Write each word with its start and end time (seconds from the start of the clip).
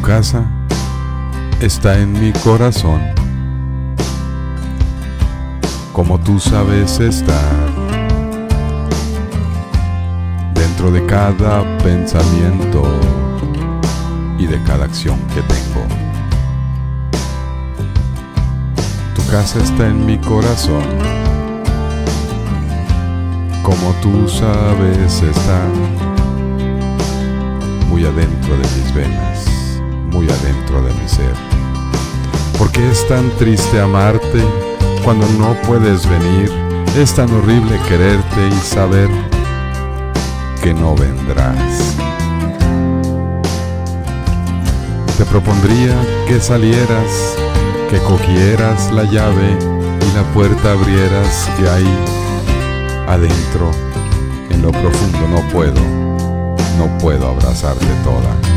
casa 0.00 0.44
está 1.60 1.98
en 1.98 2.12
mi 2.12 2.32
corazón, 2.32 3.00
como 5.92 6.18
tú 6.18 6.38
sabes 6.40 7.00
estar 7.00 7.54
dentro 10.54 10.90
de 10.90 11.04
cada 11.06 11.62
pensamiento 11.78 12.82
y 14.38 14.46
de 14.46 14.62
cada 14.64 14.84
acción 14.84 15.18
que 15.34 15.42
tengo. 15.42 15.86
Tu 19.14 19.22
casa 19.30 19.58
está 19.60 19.86
en 19.86 20.04
mi 20.06 20.18
corazón, 20.18 20.84
como 23.62 23.92
tú 24.02 24.28
sabes 24.28 25.22
estar 25.22 25.68
muy 27.88 28.04
adentro 28.04 28.56
de 28.56 28.62
mis 28.76 28.94
venas, 28.94 29.53
muy 30.14 30.30
adentro 30.30 30.80
de 30.80 30.92
mi 30.94 31.08
ser. 31.08 31.34
¿Por 32.56 32.70
qué 32.70 32.88
es 32.88 33.06
tan 33.08 33.28
triste 33.36 33.80
amarte 33.80 34.42
cuando 35.02 35.26
no 35.38 35.56
puedes 35.66 36.08
venir? 36.08 36.50
Es 36.96 37.14
tan 37.14 37.28
horrible 37.34 37.80
quererte 37.88 38.48
y 38.48 38.60
saber 38.60 39.08
que 40.62 40.72
no 40.72 40.94
vendrás. 40.94 41.96
Te 45.18 45.24
propondría 45.24 45.96
que 46.28 46.38
salieras, 46.40 47.36
que 47.90 47.98
cogieras 47.98 48.92
la 48.92 49.02
llave 49.02 49.58
y 50.00 50.16
la 50.16 50.22
puerta 50.32 50.72
abrieras 50.72 51.50
que 51.58 51.68
ahí 51.68 51.98
adentro, 53.08 53.70
en 54.50 54.62
lo 54.62 54.70
profundo 54.70 55.26
no 55.28 55.40
puedo, 55.50 55.80
no 56.78 56.98
puedo 56.98 57.28
abrazarte 57.28 57.86
toda. 58.04 58.53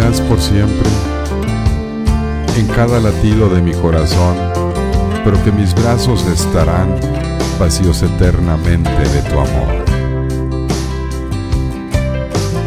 Por 0.00 0.40
siempre 0.40 0.88
en 2.56 2.66
cada 2.68 2.98
latido 3.00 3.50
de 3.50 3.60
mi 3.60 3.72
corazón, 3.74 4.34
pero 5.22 5.42
que 5.44 5.52
mis 5.52 5.74
brazos 5.74 6.26
estarán 6.26 6.96
vacíos 7.58 8.02
eternamente 8.02 8.90
de 8.90 9.22
tu 9.28 9.38
amor. 9.38 9.84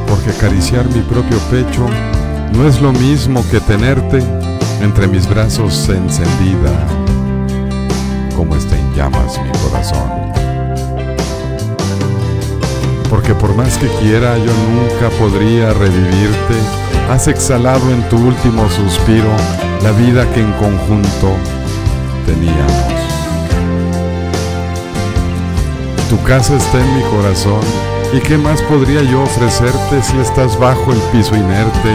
Porque 0.08 0.30
acariciar 0.30 0.86
mi 0.94 1.02
propio 1.02 1.40
pecho 1.50 1.88
no 2.54 2.68
es 2.68 2.80
lo 2.80 2.94
mismo 2.94 3.44
que 3.50 3.60
tenerte 3.62 4.24
entre 4.82 5.08
mis 5.08 5.28
brazos 5.28 5.90
encendida, 5.90 6.72
como 8.36 8.56
está 8.56 8.78
en 8.78 8.94
llamas 8.94 9.40
mi 9.42 9.52
corazón. 9.68 10.12
Porque 13.10 13.34
por 13.34 13.56
más 13.56 13.76
que 13.80 13.88
quiera 14.02 14.38
yo 14.38 14.52
nunca 14.70 15.10
podría 15.18 15.74
revivirte, 15.74 16.83
has 17.10 17.28
exhalado 17.28 17.92
en 17.92 18.02
tu 18.10 18.18
último 18.18 18.70
suspiro 18.70 19.30
la 19.84 19.92
vida 19.92 20.30
que 20.34 20.42
en 20.42 20.52
conjunto 20.54 21.36
teníamos. 22.26 22.94
Tu 26.10 26.22
casa 26.24 26.56
está 26.56 26.80
en 26.80 26.98
mi 26.98 27.04
corazón 27.04 27.62
y 28.14 28.20
qué 28.20 28.38
más 28.38 28.62
podría 28.64 29.02
yo 29.04 29.24
ofrecerte 29.24 30.02
si 30.02 30.18
estás 30.18 30.58
bajo 30.60 30.92
el 30.92 31.00
piso 31.12 31.36
inerte, 31.36 31.94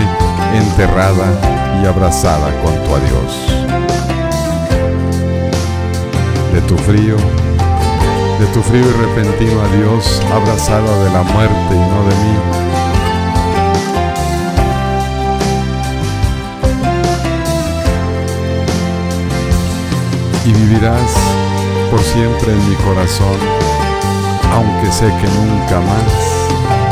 enterrada 0.54 1.80
y 1.82 1.86
abrazada 1.86 2.50
con 2.62 2.74
tu 2.84 2.94
adiós. 2.94 3.48
De 6.52 6.60
tu 6.62 6.76
frío 6.78 7.16
de 8.38 8.46
tu 8.54 8.62
frío 8.62 8.84
y 8.84 8.92
repentino 8.92 9.60
adiós, 9.62 10.22
abrazada 10.32 11.04
de 11.04 11.10
la 11.10 11.22
muerte 11.22 11.74
y 11.74 11.78
no 11.78 12.08
de 12.08 12.14
mí. 12.14 12.67
Y 20.48 20.52
vivirás 20.54 21.12
por 21.90 22.00
siempre 22.00 22.52
en 22.52 22.70
mi 22.70 22.74
corazón, 22.76 23.36
aunque 24.50 24.90
sé 24.90 25.04
que 25.04 25.28
nunca 25.28 25.78
más 25.80 26.87